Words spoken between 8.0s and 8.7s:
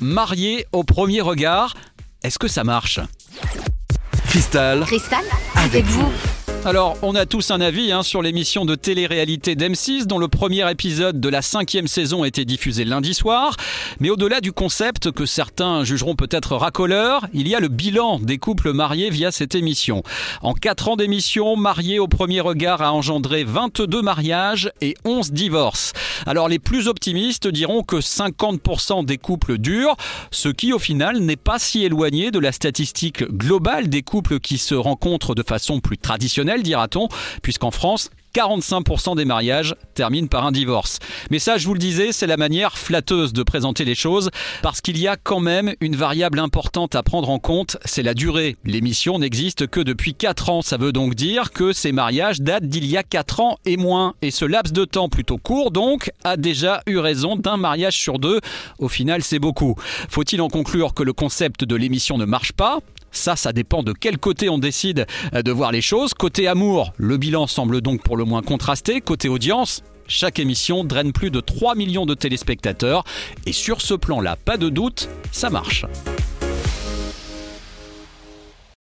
sur l'émission